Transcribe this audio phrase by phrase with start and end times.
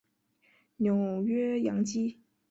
[0.77, 2.19] 纽约洋基